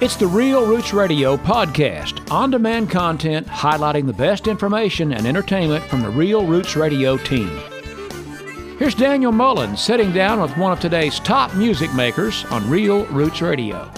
[0.00, 5.84] It's the Real Roots Radio podcast, on demand content highlighting the best information and entertainment
[5.84, 7.54] from the Real Roots Radio team.
[8.78, 13.42] Here's Daniel Mullins sitting down with one of today's top music makers on Real Roots
[13.42, 13.90] Radio.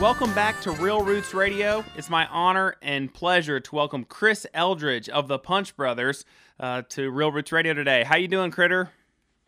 [0.00, 1.84] Welcome back to Real Roots Radio.
[1.96, 6.24] It's my honor and pleasure to welcome Chris Eldridge of the Punch Brothers
[6.58, 8.02] uh, to Real Roots Radio today.
[8.02, 8.90] How you doing, Critter?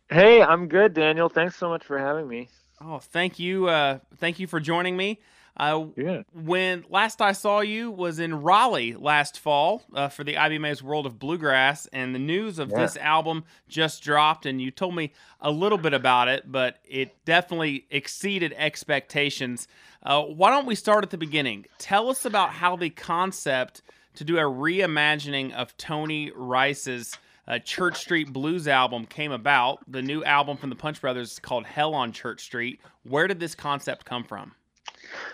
[0.08, 1.28] Hey, I'm good, Daniel.
[1.28, 2.50] Thanks so much for having me.
[2.84, 3.68] Oh, thank you.
[3.68, 5.20] Uh, thank you for joining me.
[5.56, 6.22] Uh, yeah.
[6.34, 11.06] When last I saw you was in Raleigh last fall uh, for the IBMA's World
[11.06, 12.80] of Bluegrass, and the news of Yeah.
[12.80, 17.25] this album just dropped, and you told me a little bit about it, but it
[17.25, 19.68] definitely exceeded expectations.
[20.03, 21.66] Uh, why don't we start at the beginning?
[21.78, 23.80] Tell us about how the concept
[24.16, 27.16] to do a reimagining of Tony Rice's
[27.46, 29.79] uh, Church Street Blues album came about.
[29.90, 32.80] The new album from the Punch Brothers is called Hell on Church Street.
[33.05, 34.53] Where did this concept come from?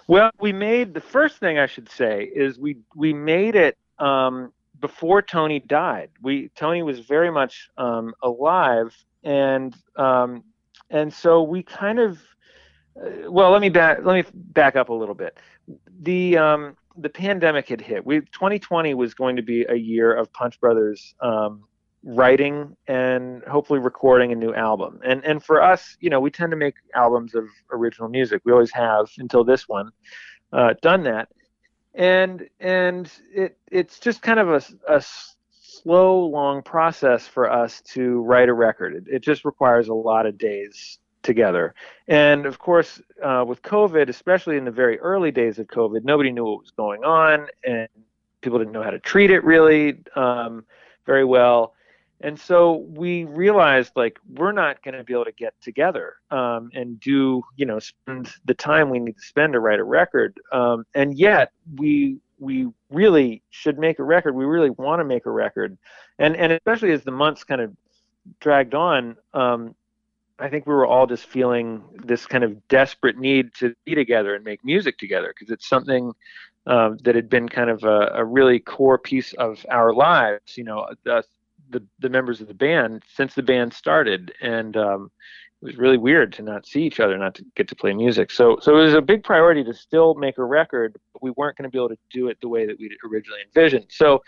[0.06, 4.52] Well, we made the first thing I should say is we we made it um,
[4.80, 6.10] before Tony died.
[6.22, 10.42] We Tony was very much um, alive, and um,
[10.90, 12.18] and so we kind of
[13.00, 15.38] uh, well, let me back let me back up a little bit.
[16.00, 18.04] The um, the pandemic had hit.
[18.04, 21.64] We 2020 was going to be a year of Punch Brothers um,
[22.02, 25.00] writing and hopefully recording a new album.
[25.04, 28.42] And and for us, you know, we tend to make albums of original music.
[28.44, 29.90] We always have until this one
[30.52, 31.28] uh, done that.
[31.94, 34.62] And and it it's just kind of a,
[34.96, 38.94] a slow, long process for us to write a record.
[38.94, 41.74] It, it just requires a lot of days together.
[42.08, 46.32] And of course, uh, with COVID, especially in the very early days of COVID, nobody
[46.32, 47.88] knew what was going on, and
[48.40, 50.64] people didn't know how to treat it really um,
[51.04, 51.74] very well
[52.22, 56.70] and so we realized like we're not going to be able to get together um,
[56.74, 60.38] and do you know spend the time we need to spend to write a record.
[60.52, 64.34] Um, and yet we we really should make a record.
[64.34, 65.76] We really want to make a record.
[66.18, 67.74] And and especially as the months kind of
[68.40, 69.74] dragged on um,
[70.38, 74.34] i think we were all just feeling this kind of desperate need to be together
[74.34, 76.12] and make music together because it's something
[76.66, 80.64] um, that had been kind of a, a really core piece of our lives you
[80.64, 81.22] know the,
[81.70, 85.10] the the members of the band since the band started, and um,
[85.62, 88.30] it was really weird to not see each other, not to get to play music.
[88.30, 91.56] So so it was a big priority to still make a record, but we weren't
[91.56, 93.86] going to be able to do it the way that we originally envisioned.
[93.90, 94.22] So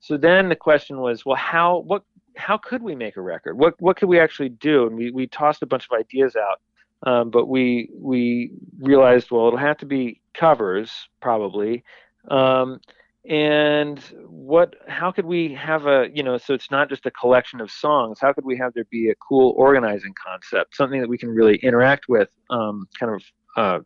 [0.00, 2.02] so then the question was, well, how what
[2.36, 3.56] how could we make a record?
[3.56, 4.86] What what could we actually do?
[4.86, 6.60] And we we tossed a bunch of ideas out.
[7.06, 10.90] Um, but we we realized well it'll have to be covers
[11.20, 11.84] probably
[12.30, 12.80] um,
[13.28, 17.60] and what how could we have a you know so it's not just a collection
[17.60, 21.16] of songs how could we have there be a cool organizing concept something that we
[21.16, 23.22] can really interact with um, kind of
[23.56, 23.80] uh,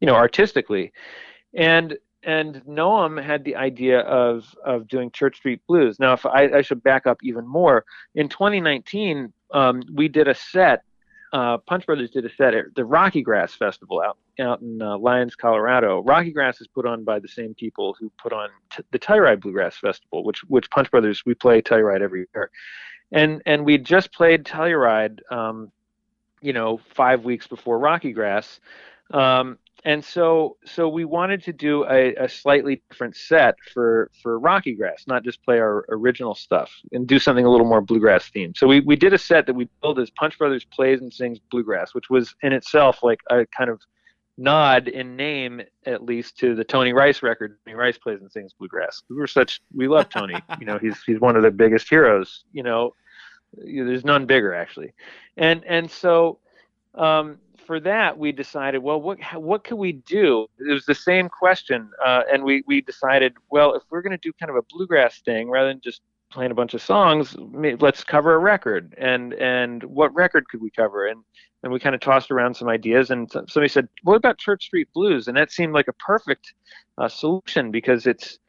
[0.00, 0.92] you know artistically
[1.54, 5.98] and and Noam had the idea of of doing Church Street Blues.
[5.98, 7.84] Now, if I, I should back up even more,
[8.14, 10.82] in 2019, um, we did a set.
[11.32, 14.98] Uh, Punch Brothers did a set at the Rocky Grass Festival out out in uh,
[14.98, 16.02] Lyons, Colorado.
[16.02, 19.40] Rocky Grass is put on by the same people who put on t- the Telluride
[19.40, 22.50] Bluegrass Festival, which which Punch Brothers we play Telluride every year,
[23.12, 25.70] and and we just played Telluride, um,
[26.40, 28.58] you know, five weeks before Rocky Grass,
[29.12, 34.38] um, and so so we wanted to do a, a slightly different set for for
[34.38, 38.30] Rocky Grass, not just play our original stuff and do something a little more bluegrass
[38.30, 38.56] themed.
[38.56, 41.38] So we we did a set that we built as Punch Brothers plays and sings
[41.50, 43.80] bluegrass, which was in itself like a kind of
[44.36, 47.58] nod in name at least to the Tony Rice record.
[47.64, 49.02] Tony Rice plays and sings bluegrass.
[49.08, 50.36] We were such we love Tony.
[50.60, 52.44] you know, he's he's one of the biggest heroes.
[52.52, 52.94] You know,
[53.54, 54.92] there's none bigger actually,
[55.36, 56.38] and and so
[56.94, 57.38] um,
[57.70, 60.48] for that we decided, well, what what could we do?
[60.58, 64.18] It was the same question, uh, and we we decided, well, if we're going to
[64.18, 66.00] do kind of a bluegrass thing rather than just
[66.32, 67.36] playing a bunch of songs,
[67.78, 68.92] let's cover a record.
[68.98, 71.06] And and what record could we cover?
[71.06, 71.22] And
[71.62, 74.88] and we kind of tossed around some ideas, and somebody said, "What about Church Street
[74.92, 76.52] Blues?" And that seemed like a perfect
[76.98, 78.40] uh, solution because it's,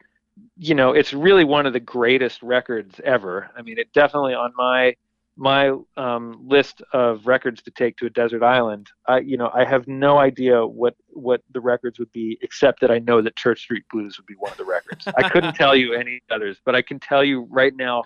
[0.58, 3.52] you know, it's really one of the greatest records ever.
[3.56, 4.96] I mean, it definitely on my
[5.42, 8.92] my um, list of records to take to a desert island.
[9.08, 12.92] I, you know, I have no idea what what the records would be, except that
[12.92, 15.08] I know that Church Street Blues would be one of the records.
[15.18, 18.04] I couldn't tell you any others, but I can tell you right now,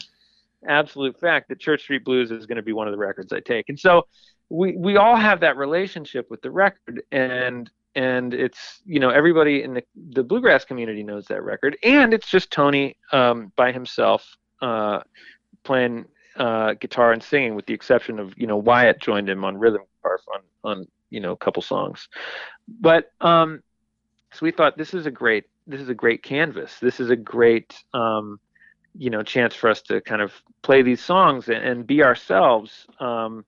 [0.65, 3.41] absolute fact that Church Street Blues is going to be one of the records I
[3.41, 3.67] take.
[3.67, 4.07] And so
[4.47, 9.61] we we all have that relationship with the record and and it's you know everybody
[9.61, 14.37] in the the bluegrass community knows that record and it's just Tony um, by himself
[14.61, 15.01] uh,
[15.65, 16.05] playing
[16.37, 19.81] uh, guitar and singing with the exception of you know Wyatt joined him on rhythm
[20.01, 20.41] guitar on
[20.71, 22.09] on you know a couple songs
[22.67, 23.61] but um
[24.33, 26.77] So we thought this is a great this is a great canvas.
[26.79, 28.39] This is a great um,
[28.97, 32.85] you know chance for us to kind of play these songs and, and be ourselves.
[32.99, 33.45] Um,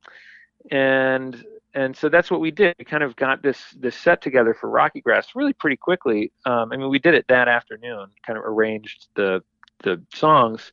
[0.71, 1.43] and
[1.73, 2.75] and so that's what we did.
[2.79, 6.31] We kind of got this this set together for Rocky Grass really pretty quickly.
[6.45, 8.07] Um, I mean, we did it that afternoon.
[8.25, 9.43] Kind of arranged the
[9.83, 10.71] the songs,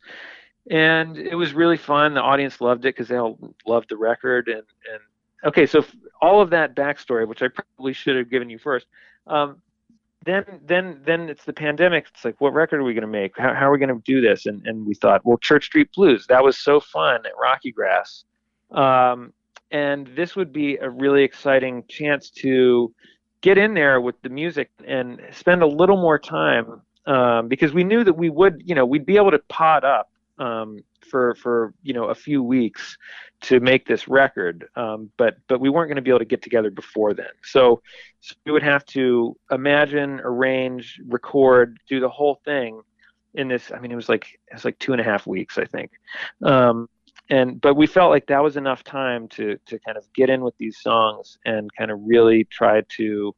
[0.70, 2.14] and it was really fun.
[2.14, 4.48] The audience loved it because they all loved the record.
[4.48, 5.00] And and
[5.44, 5.84] okay, so
[6.20, 8.86] all of that backstory, which I probably should have given you first.
[9.26, 9.60] Um,
[10.24, 12.06] then then then it's the pandemic.
[12.14, 13.36] It's like, what record are we going to make?
[13.36, 14.46] How, how are we going to do this?
[14.46, 16.26] And and we thought, well, Church Street Blues.
[16.28, 18.24] That was so fun at Rocky Grass.
[18.70, 19.32] Um,
[19.70, 22.94] and this would be a really exciting chance to
[23.40, 27.84] get in there with the music and spend a little more time um, because we
[27.84, 30.08] knew that we would, you know, we'd be able to pot up
[30.38, 30.78] um,
[31.10, 32.96] for for you know a few weeks
[33.42, 36.42] to make this record, um, but but we weren't going to be able to get
[36.42, 37.26] together before then.
[37.42, 37.82] So,
[38.20, 42.80] so we would have to imagine, arrange, record, do the whole thing
[43.34, 43.70] in this.
[43.72, 45.90] I mean, it was like it was like two and a half weeks, I think.
[46.42, 46.88] Um,
[47.30, 50.42] and but we felt like that was enough time to to kind of get in
[50.42, 53.34] with these songs and kind of really try to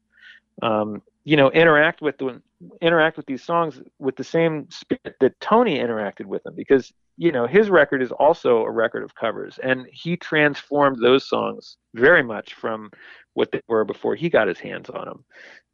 [0.61, 2.41] um, you know interact with the
[2.81, 7.31] interact with these songs with the same spirit that Tony interacted with them because you
[7.31, 12.23] know his record is also a record of covers and he transformed those songs very
[12.23, 12.89] much from
[13.33, 15.25] what they were before he got his hands on them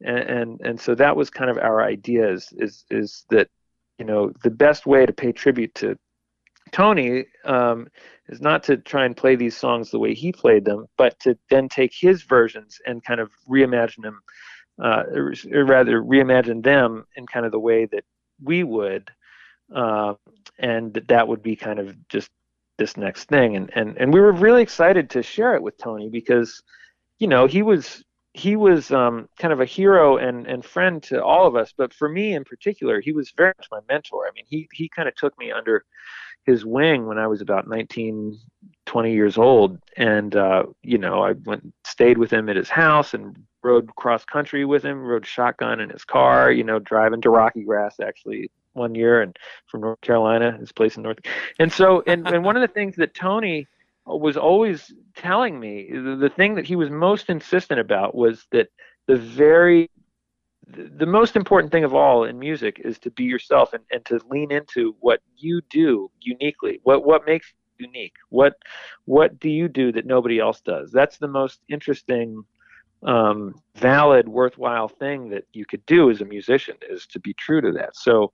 [0.01, 3.47] and and, and so that was kind of our idea is is, is that
[3.97, 5.97] you know the best way to pay tribute to
[6.71, 7.88] Tony um,
[8.29, 11.38] is not to try and play these songs the way he played them, but to
[11.50, 14.21] then take his versions and kind of reimagine them,
[14.81, 15.33] uh, or,
[15.65, 18.03] rather reimagine them in kind of the way that
[18.41, 19.09] we would,
[19.73, 20.13] uh,
[20.59, 22.29] and that that would be kind of just
[22.77, 23.55] this next thing.
[23.55, 26.61] And and and we were really excited to share it with Tony because,
[27.19, 28.03] you know, he was
[28.33, 31.93] he was um, kind of a hero and, and friend to all of us, but
[31.93, 34.27] for me in particular, he was very much my mentor.
[34.27, 35.85] I mean, he he kind of took me under
[36.45, 38.37] his wing when I was about 19,
[38.85, 39.79] 20 years old.
[39.95, 44.25] And, uh, you know, I went, stayed with him at his house and rode cross
[44.25, 48.51] country with him, rode shotgun in his car, you know, driving to Rocky Grass actually
[48.74, 49.38] one year and
[49.68, 51.19] from North Carolina, his place in North.
[51.60, 53.68] And so, and, and one of the things that Tony
[54.06, 58.68] was always telling me, the, the thing that he was most insistent about was that
[59.07, 59.89] the very
[60.65, 64.19] the most important thing of all in music is to be yourself and, and to
[64.30, 68.54] lean into what you do uniquely what what makes unique what
[69.04, 72.44] what do you do that nobody else does that's the most interesting
[73.05, 77.61] um, valid worthwhile thing that you could do as a musician is to be true
[77.61, 77.95] to that.
[77.95, 78.31] So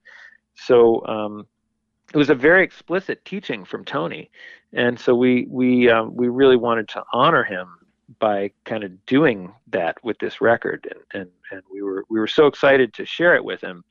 [0.56, 1.48] so um,
[2.14, 4.30] it was a very explicit teaching from tony.
[4.74, 7.68] And so we we um, we really wanted to honor him
[8.20, 10.88] by kind of doing that with this record.
[10.92, 13.84] And, and and we were we were so excited to share it with him.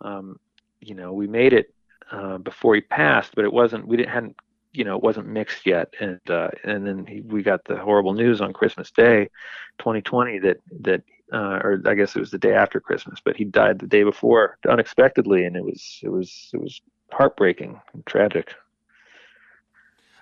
[0.00, 0.38] Um,
[0.84, 1.72] you know we made it
[2.12, 4.36] uh, before he passed but it wasn't we didn't hadn't
[4.74, 8.14] you know it wasn't mixed yet and uh, and then he, we got the horrible
[8.14, 9.28] news on Christmas Day
[9.78, 13.44] 2020 that that uh, or I guess it was the day after Christmas but he
[13.44, 16.80] died the day before unexpectedly and it was it was it was
[17.10, 18.54] heartbreaking and tragic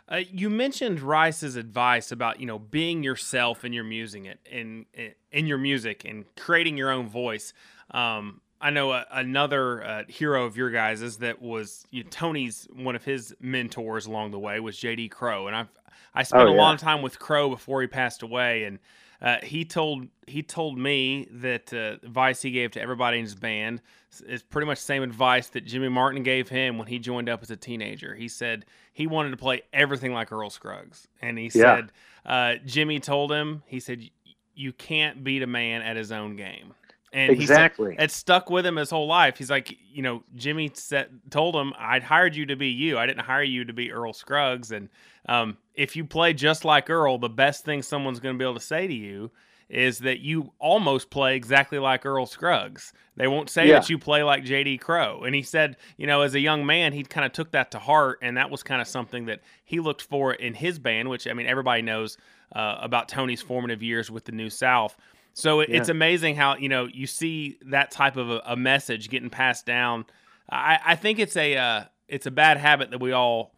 [0.09, 4.87] uh, you mentioned Rice's advice about you know being yourself in your music it in
[5.31, 7.55] in your music and creating your own voice.
[7.93, 12.11] Um, I know a, another uh, hero of your guys is that was you know,
[12.11, 15.69] Tony's one of his mentors along the way was JD Crowe, and I've
[16.15, 16.57] I spent oh, yeah.
[16.57, 18.79] a long time with Crowe before he passed away, and
[19.21, 23.35] uh, he told he told me that uh, advice he gave to everybody in his
[23.35, 23.83] band
[24.27, 27.43] is pretty much the same advice that Jimmy Martin gave him when he joined up
[27.43, 28.15] as a teenager.
[28.15, 31.51] He said he wanted to play everything like Earl Scruggs, and he yeah.
[31.51, 31.93] said
[32.27, 34.09] uh, Jimmy told him he said
[34.55, 36.75] you can't beat a man at his own game.
[37.13, 39.37] And exactly, it stuck with him his whole life.
[39.37, 42.99] He's like, you know, Jimmy said, told him, "I'd hired you to be you.
[42.99, 44.89] I didn't hire you to be Earl Scruggs." And
[45.29, 48.55] um, if you play just like Earl, the best thing someone's going to be able
[48.55, 49.31] to say to you
[49.73, 52.93] is that you almost play exactly like Earl Scruggs.
[53.17, 53.79] They won't say yeah.
[53.79, 55.23] that you play like JD Crowe.
[55.25, 57.79] And he said, you know, as a young man, he kind of took that to
[57.79, 61.27] heart, and that was kind of something that he looked for in his band, which
[61.27, 62.19] I mean, everybody knows
[62.55, 64.95] uh, about Tony's formative years with the New South.
[65.35, 65.79] So it, yeah.
[65.79, 69.67] it's amazing how you know you see that type of a, a message getting passed
[69.67, 70.05] down.
[70.51, 73.55] I, I think it's a uh, it's a bad habit that we all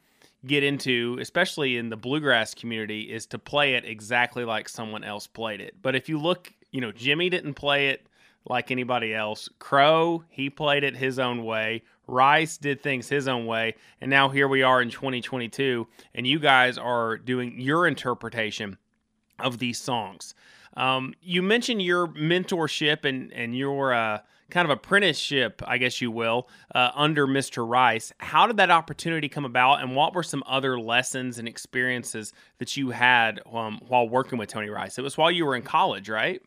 [0.47, 5.26] get into, especially in the bluegrass community, is to play it exactly like someone else
[5.26, 5.75] played it.
[5.81, 8.07] But if you look, you know, Jimmy didn't play it
[8.47, 9.49] like anybody else.
[9.59, 11.83] Crowe, he played it his own way.
[12.07, 13.75] Rice did things his own way.
[14.00, 18.76] And now here we are in 2022, and you guys are doing your interpretation
[19.38, 20.35] of these songs.
[20.76, 24.19] Um, you mentioned your mentorship and and your uh,
[24.50, 27.69] kind of apprenticeship, I guess you will, uh, under Mr.
[27.69, 28.12] Rice.
[28.19, 32.76] How did that opportunity come about, and what were some other lessons and experiences that
[32.76, 34.99] you had um, while working with Tony Rice?
[34.99, 36.40] It was while you were in college, right?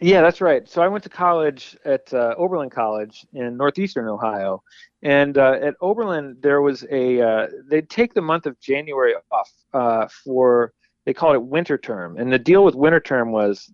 [0.00, 0.68] Yeah, that's right.
[0.68, 4.62] So I went to college at uh, Oberlin College in northeastern Ohio,
[5.02, 9.50] and uh, at Oberlin there was a uh, they'd take the month of January off
[9.72, 10.72] uh, for
[11.04, 13.72] they called it winter term, and the deal with winter term was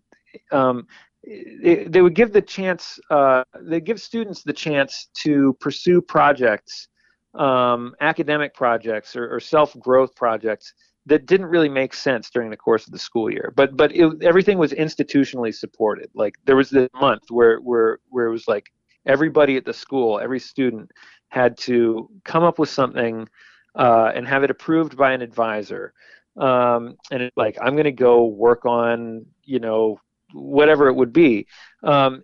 [0.52, 0.86] um,
[1.24, 6.88] they, they would give the chance uh, they give students the chance to pursue projects,
[7.34, 10.72] um, academic projects or, or self growth projects
[11.06, 13.52] that didn't really make sense during the course of the school year.
[13.56, 16.10] But but it, everything was institutionally supported.
[16.14, 18.66] Like there was this month where where where it was like
[19.06, 20.90] everybody at the school, every student
[21.28, 23.28] had to come up with something
[23.74, 25.92] uh, and have it approved by an advisor.
[26.38, 30.00] Um, and like I'm going to go work on you know
[30.32, 31.46] whatever it would be
[31.82, 32.22] um,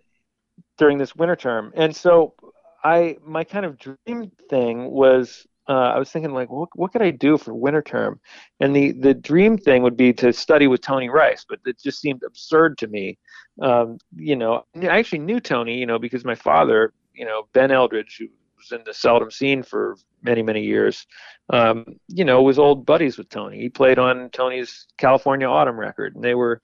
[0.77, 1.71] during this winter term.
[1.75, 2.35] And so
[2.83, 7.01] I my kind of dream thing was uh, I was thinking like, what, what could
[7.01, 8.19] I do for winter term?
[8.59, 11.99] And the the dream thing would be to study with Tony Rice, but it just
[11.99, 13.17] seemed absurd to me.
[13.61, 17.71] Um, you know, I actually knew Tony, you know, because my father, you know, Ben
[17.71, 21.05] Eldridge, who was in the Seldom Scene for many many years,
[21.49, 23.59] um, you know, was old buddies with Tony.
[23.59, 26.61] He played on Tony's California Autumn record, and they were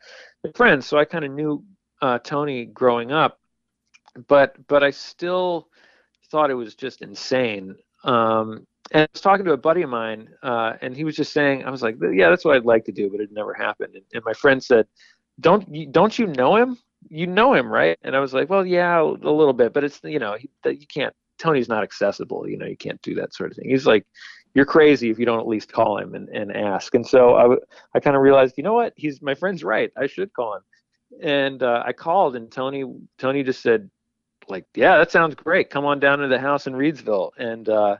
[0.55, 0.85] friends.
[0.85, 1.63] So I kind of knew
[2.01, 3.39] uh, Tony growing up,
[4.27, 5.67] but but I still
[6.29, 7.75] thought it was just insane.
[8.03, 11.31] Um, and I was talking to a buddy of mine, uh, and he was just
[11.33, 13.95] saying, I was like, yeah, that's what I'd like to do, but it never happened.
[13.95, 14.85] And, and my friend said,
[15.39, 16.77] don't you, don't you know him?
[17.09, 17.97] You know him, right?
[18.03, 20.87] And I was like, well, yeah, a little bit, but it's you know, he, you
[20.87, 21.15] can't.
[21.41, 22.47] Tony's not accessible.
[22.47, 23.69] You know, you can't do that sort of thing.
[23.69, 24.05] He's like,
[24.53, 26.93] you're crazy if you don't at least call him and, and ask.
[26.93, 27.55] And so I,
[27.95, 28.93] I kind of realized, you know what?
[28.95, 29.91] He's my friend's right.
[29.97, 30.61] I should call him.
[31.21, 32.85] And uh, I called, and Tony
[33.17, 33.89] Tony just said,
[34.47, 35.69] like, yeah, that sounds great.
[35.69, 37.31] Come on down to the house in Reidsville.
[37.37, 37.97] And uh,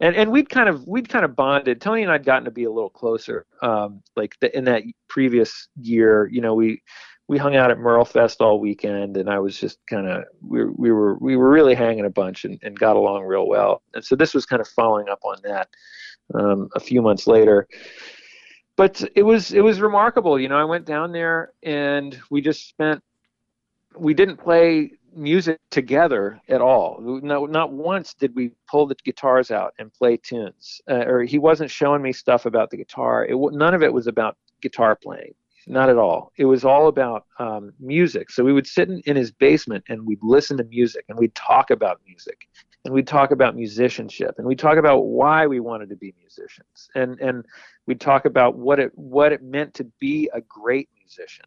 [0.00, 1.80] and and we'd kind of we'd kind of bonded.
[1.80, 3.46] Tony and I'd gotten to be a little closer.
[3.62, 6.82] Um, like the, in that previous year, you know, we
[7.28, 10.64] we hung out at Merle Fest all weekend, and I was just kind of we
[10.64, 13.82] we were we were really hanging a bunch and, and got along real well.
[13.94, 15.68] And so this was kind of following up on that
[16.34, 17.66] um, a few months later.
[18.76, 20.58] But it was it was remarkable, you know.
[20.58, 23.02] I went down there and we just spent.
[23.96, 26.98] We didn't play music together at all.
[27.00, 30.82] No, not once did we pull the guitars out and play tunes.
[30.88, 33.24] Uh, or he wasn't showing me stuff about the guitar.
[33.24, 35.34] It none of it was about guitar playing.
[35.66, 36.32] Not at all.
[36.36, 38.30] It was all about um, music.
[38.30, 41.34] So we would sit in, in his basement and we'd listen to music and we'd
[41.34, 42.48] talk about music
[42.84, 46.88] and we'd talk about musicianship and we'd talk about why we wanted to be musicians
[46.94, 47.44] and and
[47.86, 51.46] we'd talk about what it what it meant to be a great musician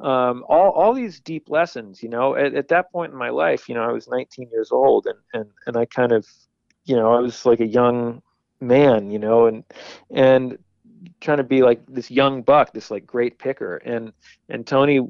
[0.00, 3.68] um, all, all these deep lessons, you know, at, at that point in my life,
[3.68, 6.26] you know, I was 19 years old and, and, and I kind of,
[6.86, 8.22] you know, I was like a young
[8.60, 9.62] man, you know, and,
[10.10, 10.58] and
[11.20, 13.76] trying to be like this young buck, this like great picker.
[13.78, 14.12] And,
[14.48, 15.00] and Tony,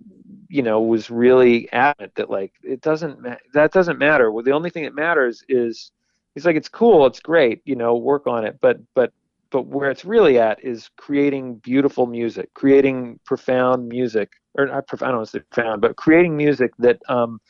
[0.49, 4.31] you know, was really adamant that like, it doesn't, ma- that doesn't matter.
[4.31, 5.93] Well, the only thing that matters is,
[6.35, 7.07] he's like, it's cool.
[7.07, 8.59] It's great, you know, work on it.
[8.61, 9.13] But, but
[9.51, 15.09] but where it's really at is creating beautiful music, creating profound music, or not profound,
[15.09, 17.41] I don't know it's profound, but creating music that um,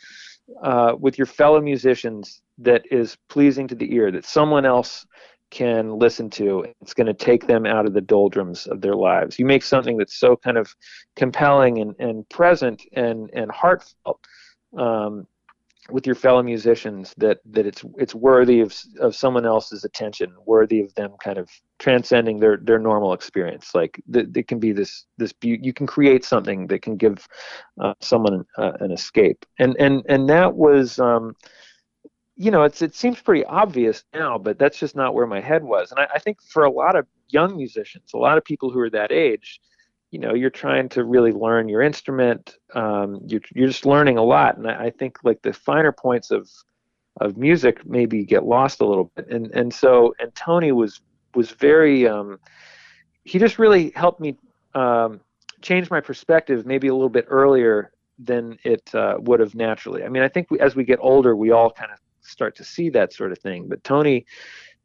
[0.62, 5.06] uh, with your fellow musicians that is pleasing to the ear, that someone else
[5.50, 6.64] can listen to.
[6.80, 9.38] It's going to take them out of the doldrums of their lives.
[9.38, 10.74] You make something that's so kind of
[11.16, 14.20] compelling and, and present and, and heartfelt
[14.76, 15.26] um,
[15.90, 20.80] with your fellow musicians that that it's it's worthy of of someone else's attention, worthy
[20.80, 23.74] of them kind of transcending their their normal experience.
[23.74, 27.26] Like th- it can be this this be- you can create something that can give
[27.80, 30.98] uh, someone uh, an escape, and and and that was.
[30.98, 31.34] Um,
[32.40, 35.62] you know, it's it seems pretty obvious now, but that's just not where my head
[35.62, 35.90] was.
[35.90, 38.80] And I, I think for a lot of young musicians, a lot of people who
[38.80, 39.60] are that age,
[40.10, 44.22] you know you're trying to really learn your instrument um, you're, you're just learning a
[44.22, 44.56] lot.
[44.56, 46.48] And I, I, think like the finer points of
[47.20, 49.28] of music maybe get lost a little bit.
[49.28, 51.02] And and so and tony was
[51.34, 52.40] was very um,
[53.24, 54.34] he just really helped me
[54.74, 55.20] um,
[55.60, 60.04] change my perspective maybe a little bit earlier than it uh, would have naturally.
[60.04, 62.64] I mean i think we, as we get older we all kind of start to
[62.64, 63.68] see that sort of thing.
[63.68, 64.26] But tony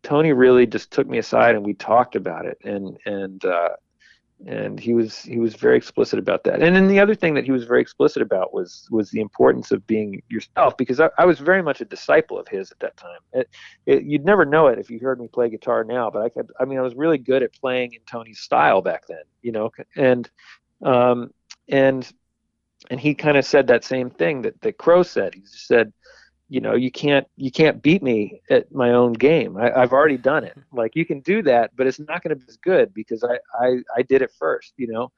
[0.04, 2.58] tony really just took me aside and we talked about it.
[2.64, 3.70] And and uh,
[4.46, 6.62] and he was he was very explicit about that.
[6.62, 9.72] And then the other thing that he was very explicit about was was the importance
[9.72, 12.98] of being yourself because i, I was very much a disciple of his at that
[12.98, 13.20] time.
[13.34, 13.50] It,
[13.86, 16.52] it, you'd never know it if you heard me play guitar now but i could
[16.60, 19.72] i mean i was really good at playing in tony's style back then you know?
[19.96, 20.30] And
[20.84, 21.32] um
[21.70, 22.12] and
[22.90, 25.36] and he kind of said that same thing that that Crowe said.
[25.36, 25.94] He just said,
[26.48, 29.58] you know, you can't you can't beat me at my own game.
[29.58, 30.58] I, have already done it.
[30.72, 33.40] Like you can do that, but it's not going to be as good because I,
[33.58, 34.74] I I did it first.
[34.78, 35.12] You know,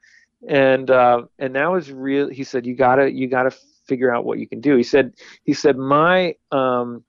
[0.46, 2.28] and uh, and that was real.
[2.28, 3.50] He said you gotta you gotta
[3.86, 4.76] figure out what you can do.
[4.76, 7.04] He said he said my um,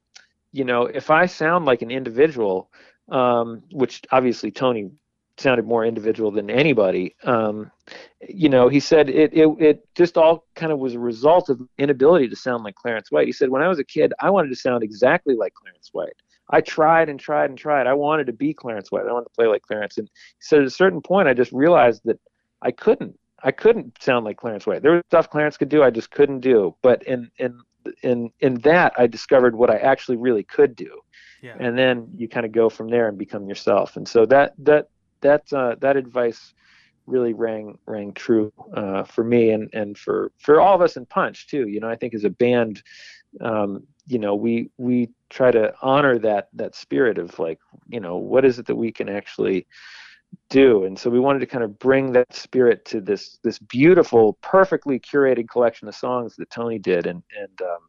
[0.52, 2.72] you know if I sound like an individual,
[3.10, 4.90] um, which obviously Tony
[5.40, 7.16] sounded more individual than anybody.
[7.24, 7.72] Um,
[8.28, 11.62] you know, he said it, it it just all kind of was a result of
[11.78, 13.28] inability to sound like Clarence White.
[13.28, 16.14] He said when I was a kid, I wanted to sound exactly like Clarence White.
[16.52, 17.88] I tried and tried and tried.
[17.88, 19.06] I wanted to be Clarence White.
[19.08, 19.98] I wanted to play like Clarence.
[19.98, 22.20] And he said at a certain point, I just realized that
[22.62, 23.18] I couldn't.
[23.42, 24.82] I couldn't sound like Clarence White.
[24.82, 26.76] There was stuff Clarence could do, I just couldn't do.
[26.82, 27.60] But in in
[28.04, 31.00] in in that, I discovered what I actually really could do.
[31.42, 31.56] Yeah.
[31.58, 33.96] And then you kind of go from there and become yourself.
[33.96, 34.90] And so that that
[35.22, 36.54] that uh, that advice
[37.06, 41.06] really rang rang true uh, for me and and for for all of us in
[41.06, 41.68] Punch too.
[41.68, 42.84] You know, I think as a band,
[43.42, 48.18] um, you know, we we try to honor that that spirit of like, you know,
[48.18, 49.68] what is it that we can actually
[50.50, 54.34] do and so we wanted to kind of bring that spirit to this this beautiful
[54.42, 57.80] perfectly curated collection of songs that tony did and and um,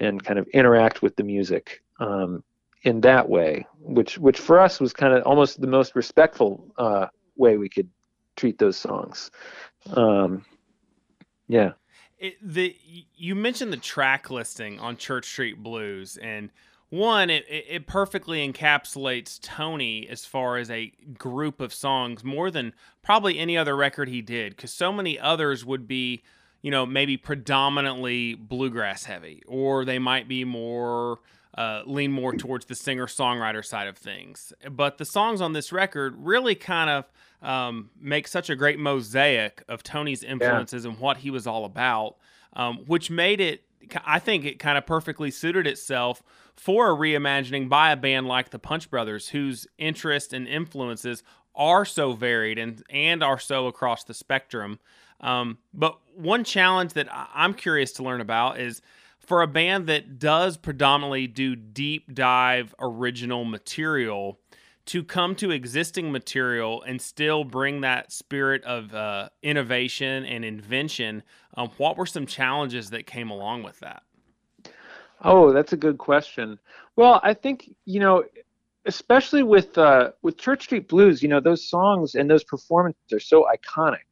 [0.00, 2.42] and kind of interact with the music um,
[2.82, 7.06] in that way, which which for us was kind of almost the most respectful uh,
[7.36, 7.88] way we could
[8.36, 9.30] treat those songs.
[9.92, 10.44] Um,
[11.48, 11.72] yeah.
[12.18, 12.76] It, the
[13.16, 16.50] you mentioned the track listing on Church Street Blues, and
[16.90, 22.72] one it, it perfectly encapsulates Tony as far as a group of songs more than
[23.02, 26.22] probably any other record he did, because so many others would be
[26.62, 31.18] you know maybe predominantly bluegrass heavy, or they might be more
[31.56, 34.52] uh, lean more towards the singer songwriter side of things.
[34.70, 37.04] But the songs on this record really kind of
[37.42, 40.90] um, make such a great mosaic of Tony's influences yeah.
[40.90, 42.16] and what he was all about,
[42.52, 43.64] um, which made it,
[44.04, 46.22] I think it kind of perfectly suited itself
[46.54, 51.22] for a reimagining by a band like the Punch Brothers, whose interests and influences
[51.54, 54.78] are so varied and, and are so across the spectrum.
[55.20, 58.82] Um, but one challenge that I'm curious to learn about is
[59.18, 64.38] for a band that does predominantly do deep dive original material
[64.86, 71.22] to come to existing material and still bring that spirit of uh, innovation and invention
[71.56, 74.02] um, what were some challenges that came along with that?
[75.22, 76.58] Oh that's a good question.
[76.96, 78.24] Well i think you know
[78.86, 83.20] especially with uh, with church street blues you know those songs and those performances are
[83.20, 84.09] so iconic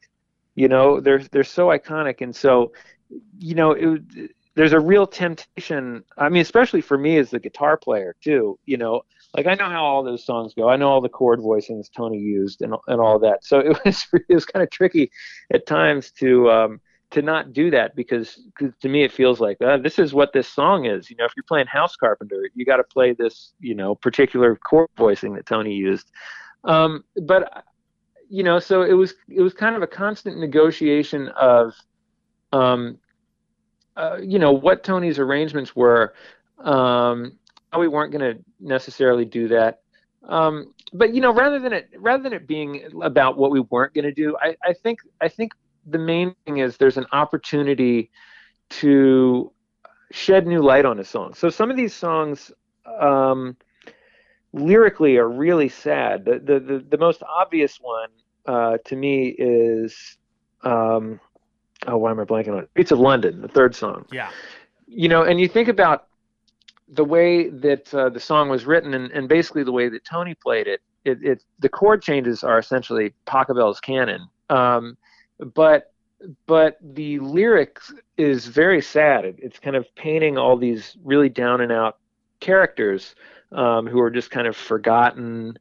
[0.59, 2.73] you know they're they're so iconic and so
[3.39, 4.03] you know it,
[4.59, 6.03] there's a real temptation.
[6.17, 8.59] I mean, especially for me as the guitar player too.
[8.67, 9.03] You know,
[9.37, 10.69] like I know how all those songs go.
[10.69, 13.45] I know all the chord voicings Tony used and and all that.
[13.45, 15.13] So it was it was kind of tricky
[15.55, 16.81] at times to um,
[17.13, 20.33] to not do that because cause to me it feels like uh, this is what
[20.33, 21.09] this song is.
[21.09, 24.57] You know, if you're playing House Carpenter, you got to play this you know particular
[24.57, 26.11] chord voicing that Tony used.
[26.65, 27.65] Um, but
[28.29, 31.75] you know, so it was it was kind of a constant negotiation of
[32.53, 32.99] um,
[33.97, 36.15] uh, you know what Tony's arrangements were.
[36.59, 37.39] Um,
[37.77, 39.81] we weren't going to necessarily do that.
[40.29, 43.95] Um, but you know, rather than it rather than it being about what we weren't
[43.95, 45.53] going to do, I, I think I think
[45.87, 48.11] the main thing is there's an opportunity
[48.71, 49.53] to
[50.11, 51.35] shed new light on a song.
[51.35, 52.51] So some of these songs
[53.01, 53.57] um,
[54.53, 56.25] lyrically are really sad.
[56.25, 58.09] The the the, the most obvious one
[58.47, 60.17] uh, to me is
[60.63, 61.21] um,
[61.87, 62.71] oh, why am I blanking on it?
[62.71, 64.05] Streets of London, the third song.
[64.13, 64.31] Yeah.
[64.87, 66.07] You know, and you think about
[66.89, 70.35] the way that uh, the song was written and, and basically the way that Tony
[70.35, 74.29] played it, it, it the chord changes are essentially Pachelbel's canon.
[74.49, 74.97] Um,
[75.55, 75.93] but
[76.47, 79.25] but the lyrics is very sad.
[79.25, 81.99] It, it's kind of painting all these really down and out
[82.41, 83.15] characters
[83.53, 85.59] um, who are just kind of forgotten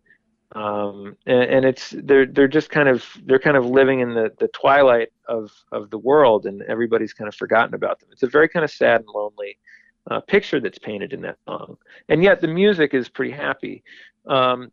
[0.54, 4.32] um, and, and, it's they're they're just kind of they're kind of living in the
[4.40, 8.08] the twilight of of the world, and everybody's kind of forgotten about them.
[8.14, 9.58] It's a very kind of sad and lonely
[10.10, 13.84] uh, picture that's painted in that song, and yet the music is pretty happy.
[14.26, 14.72] Um,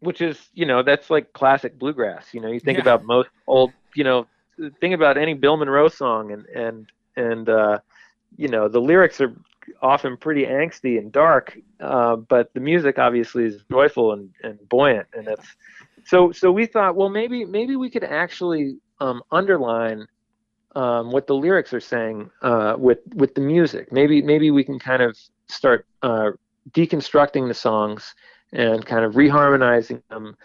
[0.00, 2.32] which is, you know, that's like classic bluegrass.
[2.32, 2.82] You know, you think yeah.
[2.82, 4.28] about most old, you know,
[4.80, 7.78] think about any Bill Monroe song, and and and uh,
[8.36, 9.34] you know, the lyrics are
[9.82, 15.06] often pretty angsty and dark, uh, but the music obviously is joyful and, and buoyant,
[15.12, 15.46] and that's
[16.04, 16.32] so.
[16.32, 20.06] So we thought, well, maybe maybe we could actually um, underline
[20.76, 23.92] um, what the lyrics are saying uh, with with the music.
[23.92, 26.30] Maybe maybe we can kind of start uh,
[26.70, 28.14] deconstructing the songs
[28.52, 30.36] and kind of reharmonizing them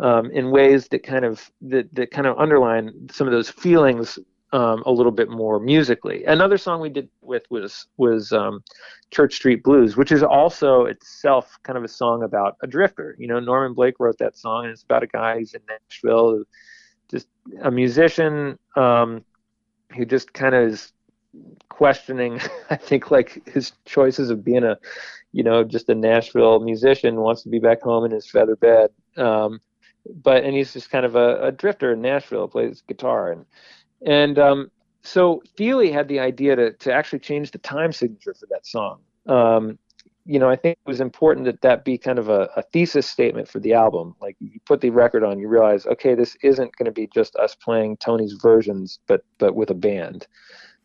[0.00, 4.18] um, in ways that kind of that, that kind of underline some of those feelings
[4.56, 6.24] um, a little bit more musically.
[6.24, 8.64] Another song we did with was was um,
[9.10, 13.16] Church Street Blues, which is also itself kind of a song about a drifter.
[13.18, 16.44] You know, Norman Blake wrote that song, and it's about a guy who's in Nashville,
[17.10, 17.28] just
[17.60, 19.26] a musician um,
[19.94, 20.92] who just kind of is
[21.68, 22.40] questioning.
[22.70, 24.78] I think like his choices of being a,
[25.32, 28.88] you know, just a Nashville musician wants to be back home in his feather bed.
[29.18, 29.60] Um,
[30.22, 33.44] but and he's just kind of a, a drifter in Nashville, plays guitar and
[34.04, 34.70] and um,
[35.02, 39.00] so Thile had the idea to, to actually change the time signature for that song.
[39.26, 39.78] Um,
[40.24, 43.06] you know, I think it was important that that be kind of a, a, thesis
[43.06, 44.16] statement for the album.
[44.20, 47.36] Like you put the record on, you realize, okay, this isn't going to be just
[47.36, 50.26] us playing Tony's versions, but but with a band.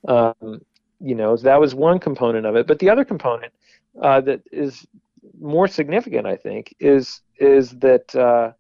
[0.08, 0.62] Um,
[1.00, 2.68] you know, that was one component of it.
[2.68, 3.52] But the other component
[4.00, 4.86] uh, that is
[5.40, 8.52] more significant, I think, is is that uh,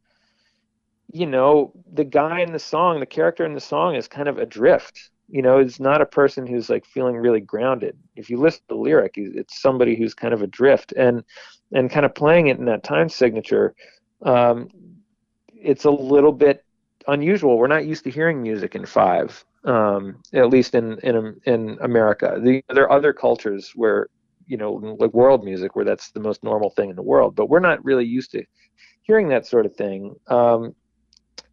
[1.13, 4.37] you know, the guy in the song, the character in the song is kind of
[4.37, 5.09] adrift.
[5.29, 7.97] You know, it's not a person who's like feeling really grounded.
[8.15, 11.23] If you listen to the lyric, it's somebody who's kind of adrift and
[11.73, 13.73] and kind of playing it in that time signature.
[14.23, 14.67] Um,
[15.53, 16.65] it's a little bit
[17.07, 17.57] unusual.
[17.57, 22.37] We're not used to hearing music in five, um, at least in in in America.
[22.41, 24.07] The, there are other cultures where
[24.47, 27.47] you know, like world music, where that's the most normal thing in the world, but
[27.47, 28.43] we're not really used to
[29.03, 30.13] hearing that sort of thing.
[30.27, 30.75] Um,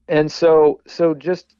[0.08, 1.56] and so so just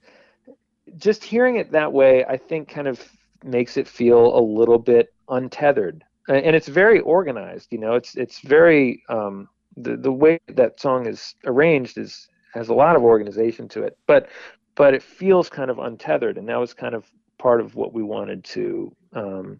[0.97, 3.09] just hearing it that way i think kind of
[3.45, 6.05] makes it feel a little bit untethered.
[6.29, 11.07] And it's very organized you know it's it's very um, the the way that song
[11.07, 14.29] is arranged is has a lot of organization to it but
[14.75, 18.03] but it feels kind of untethered and that was kind of part of what we
[18.03, 19.59] wanted to um,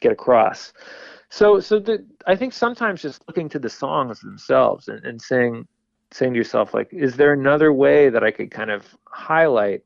[0.00, 0.74] get across.
[1.30, 5.66] So so the, i think sometimes just looking to the songs themselves and, and saying
[6.14, 9.82] saying to yourself like is there another way that i could kind of highlight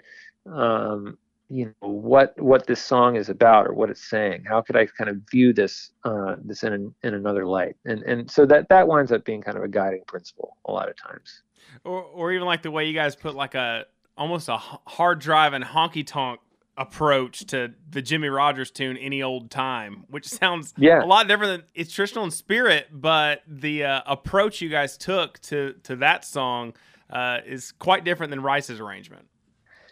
[0.47, 4.45] um, you know what what this song is about or what it's saying?
[4.47, 7.77] How could i kind of view this uh, this in in another light?
[7.85, 10.89] And and so that that winds up being kind of a guiding principle a lot
[10.89, 11.43] of times.
[11.85, 13.87] Or or even like the way you guys put like a
[14.17, 16.41] almost a hard drive and honky tonk
[16.77, 21.03] approach to the Jimmie Rodgers tune any old time, which sounds yeah.
[21.03, 25.39] a lot different than it's traditional in spirit, but the uh, approach you guys took
[25.41, 26.75] to to that song
[27.11, 29.27] uh, is quite different than Rice's arrangement.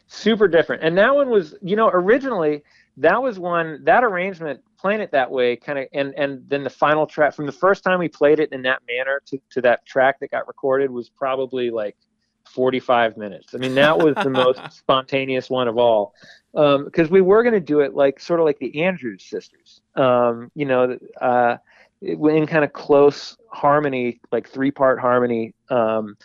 [0.06, 2.62] Super different, and that one was, you know, originally
[2.98, 6.70] that was one that arrangement playing it that way kind of and and then the
[6.70, 9.84] final track from the first time we played it in that manner to, to that
[9.86, 11.96] track that got recorded was probably like
[12.46, 13.54] 45 minutes.
[13.54, 16.14] I mean, that was the most spontaneous one of all.
[16.52, 19.80] Because um, we were going to do it like sort of like the Andrews sisters,
[19.96, 21.56] um, you know, uh,
[22.00, 26.16] in kind of close harmony, like three part harmony, um,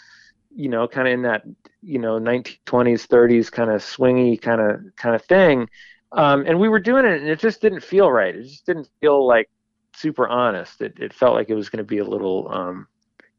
[0.53, 1.43] you know, kind of in that,
[1.81, 5.67] you know, 1920s, 30s kind of swingy kind of kind of thing.
[6.11, 8.35] Um, and we were doing it, and it just didn't feel right.
[8.35, 9.49] It just didn't feel like
[9.95, 10.81] super honest.
[10.81, 12.87] It, it felt like it was going to be a little um,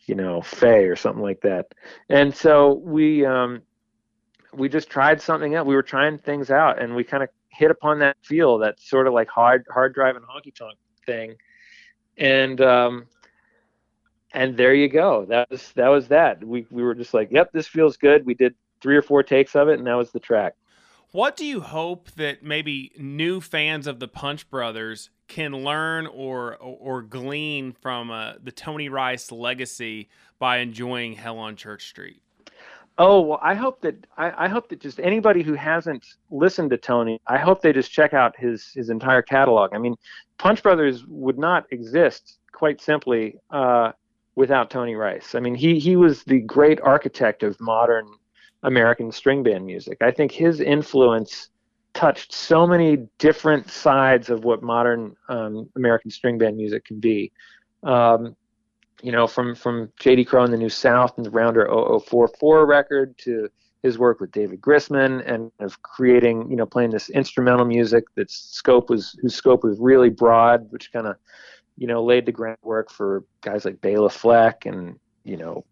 [0.07, 1.67] you know, Fay or something like that.
[2.09, 3.63] And so we um,
[4.53, 5.67] we just tried something out.
[5.67, 9.07] We were trying things out, and we kind of hit upon that feel, that sort
[9.07, 11.37] of like hard hard drive and honky tonk thing,
[12.17, 13.07] and um,
[14.33, 15.27] and there you go.
[15.27, 16.43] That was that was that.
[16.43, 18.25] We we were just like, yep, this feels good.
[18.27, 20.55] We did three or four takes of it, and that was the track.
[21.13, 26.57] What do you hope that maybe new fans of the Punch Brothers can learn or
[26.57, 32.21] or, glean from uh, the Tony Rice legacy by enjoying Hell on Church Street?
[32.99, 36.77] Oh well, I hope that I, I, hope that just anybody who hasn't listened to
[36.77, 39.73] Tony, I hope they just check out his his entire catalog.
[39.73, 39.97] I mean,
[40.37, 43.93] Punch Brothers would not exist quite simply uh,
[44.35, 45.37] without Tony Rice.
[45.37, 48.07] I mean, he he was the great architect of modern
[48.65, 49.99] American string band music.
[50.03, 51.51] I think his influence
[51.95, 57.33] touched so many different sides of what modern um, American string band music can be.
[57.83, 58.37] Um,
[59.03, 60.27] you know, from from J.D.
[60.27, 63.49] Crowe and the New South and the Rounder 0044 record to
[63.83, 68.31] his work with David Grisman and of creating, you know, playing this instrumental music that
[68.31, 71.17] scope was whose scope was really broad, which kind of,
[71.79, 75.65] you know, laid the groundwork for guys like Bela Fleck and you know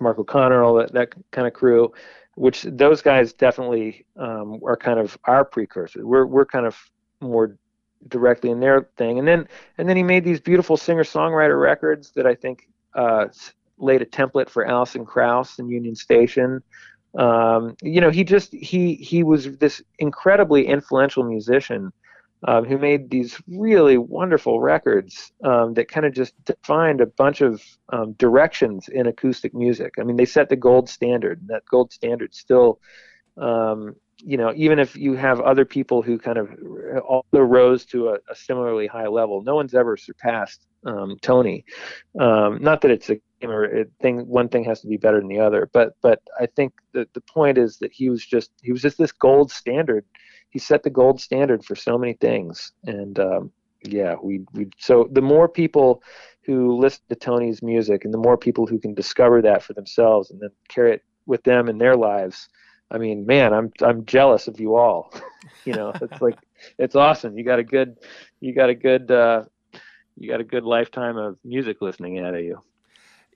[0.00, 1.92] Mark O'Connor, all that, that kind of crew,
[2.40, 6.02] which those guys definitely um, are kind of our precursors.
[6.02, 6.74] We're we're kind of
[7.20, 7.58] more
[8.08, 12.12] directly in their thing, and then and then he made these beautiful singer songwriter records
[12.12, 13.26] that I think uh,
[13.76, 16.62] laid a template for Alison Krauss and Union Station.
[17.18, 21.92] Um, you know, he just he he was this incredibly influential musician
[22.46, 27.40] um, who made these really wonderful records um, that kind of just defined a bunch
[27.40, 29.94] of um, directions in acoustic music.
[29.98, 31.40] I mean, they set the gold standard.
[31.40, 32.80] and That gold standard still
[33.36, 36.50] um, you know, even if you have other people who kind of
[37.08, 41.64] also rose to a, a similarly high level, no one's ever surpassed um, Tony.
[42.18, 44.26] Um, not that it's a or thing.
[44.26, 47.22] One thing has to be better than the other, but but I think that the
[47.22, 50.04] point is that he was just he was just this gold standard.
[50.50, 55.08] He set the gold standard for so many things, and um, yeah, we we so
[55.12, 56.02] the more people
[56.44, 60.30] who listen to Tony's music, and the more people who can discover that for themselves,
[60.30, 62.48] and then carry it with them in their lives.
[62.90, 65.12] I mean, man, I'm I'm jealous of you all.
[65.64, 66.38] you know, it's like
[66.78, 67.38] it's awesome.
[67.38, 67.96] You got a good
[68.40, 69.44] you got a good uh,
[70.16, 72.60] you got a good lifetime of music listening out of you.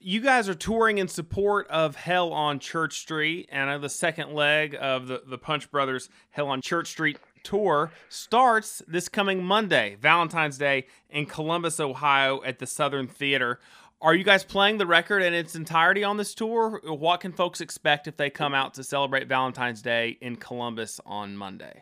[0.07, 4.77] You guys are touring in support of Hell on Church Street, and the second leg
[4.79, 10.59] of the, the Punch Brothers Hell on Church Street tour starts this coming Monday, Valentine's
[10.59, 13.59] Day, in Columbus, Ohio, at the Southern Theater.
[13.99, 16.81] Are you guys playing the record in its entirety on this tour?
[16.83, 21.35] What can folks expect if they come out to celebrate Valentine's Day in Columbus on
[21.35, 21.81] Monday?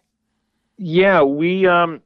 [0.77, 2.01] Yeah, we um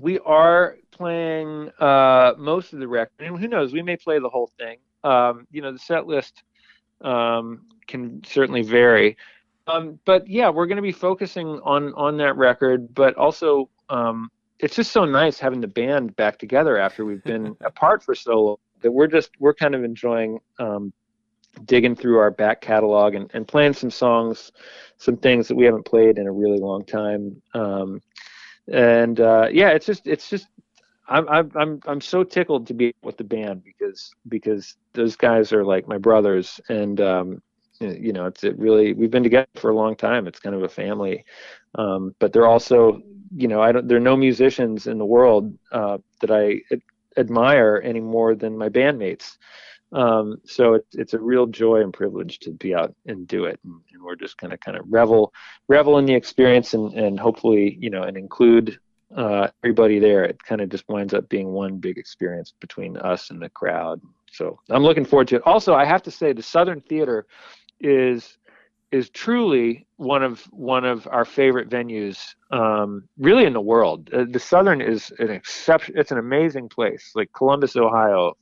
[0.00, 3.12] we are playing uh, most of the record.
[3.20, 3.74] And who knows?
[3.74, 4.78] We may play the whole thing.
[5.04, 6.42] Um, you know, the set list
[7.00, 9.16] um, can certainly vary.
[9.66, 14.30] Um, but yeah, we're going to be focusing on on that record, but also um,
[14.58, 18.40] it's just so nice having the band back together after we've been apart for so
[18.40, 20.92] long that we're just we're kind of enjoying um,
[21.64, 24.52] digging through our back catalog and, and playing some songs,
[24.96, 27.40] some things that we haven't played in a really long time.
[27.54, 28.00] Um,
[28.68, 30.46] and uh, yeah, it's just it's just
[31.08, 35.52] I'm I'm I'm I'm so tickled to be with the band because because those guys
[35.52, 37.42] are like my brothers and um,
[37.80, 40.26] you know it's it really we've been together for a long time.
[40.26, 41.24] It's kind of a family,
[41.74, 43.02] um, but they're also
[43.34, 46.60] you know I don't there are no musicians in the world uh, that I
[47.16, 49.36] admire any more than my bandmates.
[49.92, 53.58] Um, so it's it's a real joy and privilege to be out and do it,
[53.64, 55.32] and, and we're just kind of kind of revel
[55.68, 58.78] revel in the experience and and hopefully you know and include
[59.16, 60.24] uh, everybody there.
[60.24, 64.00] It kind of just winds up being one big experience between us and the crowd.
[64.30, 65.42] So I'm looking forward to it.
[65.44, 67.26] Also, I have to say the Southern Theater
[67.80, 68.38] is
[68.90, 74.10] is truly one of one of our favorite venues, um, really in the world.
[74.12, 75.94] Uh, the Southern is an exception.
[75.96, 77.12] It's an amazing place.
[77.14, 78.36] Like Columbus, Ohio,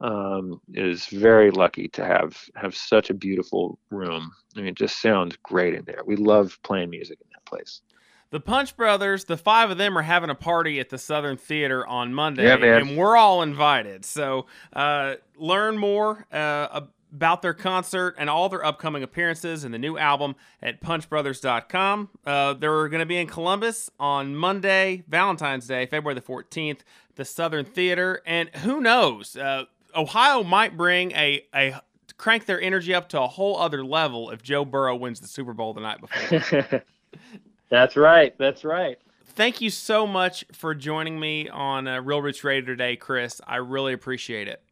[0.00, 4.30] um, is very lucky to have have such a beautiful room.
[4.56, 6.02] I mean, it just sounds great in there.
[6.06, 7.82] We love playing music in that place.
[8.30, 11.84] The Punch Brothers, the five of them are having a party at the Southern Theater
[11.86, 12.82] on Monday, yeah, man.
[12.82, 14.04] and we're all invited.
[14.04, 19.78] So uh, learn more uh, about their concert and all their upcoming appearances and the
[19.78, 22.08] new album at punchbrothers.com.
[22.24, 26.80] Uh, they're going to be in Columbus on Monday, Valentine's Day, February the 14th,
[27.16, 28.22] the Southern Theater.
[28.24, 29.36] And who knows?
[29.36, 29.64] Uh,
[29.96, 31.80] Ohio might bring a a
[32.16, 35.52] crank their energy up to a whole other level if Joe Burrow wins the Super
[35.52, 36.82] Bowl the night before.
[37.70, 38.36] that's right.
[38.38, 38.98] That's right.
[39.34, 43.40] Thank you so much for joining me on uh, Real Roots Radio today, Chris.
[43.46, 44.62] I really appreciate it.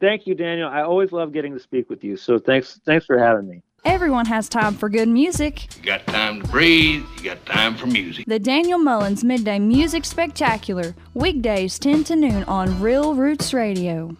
[0.00, 0.68] Thank you, Daniel.
[0.68, 2.16] I always love getting to speak with you.
[2.16, 3.62] So thanks, thanks for having me.
[3.84, 5.76] Everyone has time for good music.
[5.76, 8.26] You got time to breathe, you got time for music.
[8.26, 14.16] The Daniel Mullins Midday Music Spectacular, weekdays 10 to noon on Real Roots Radio.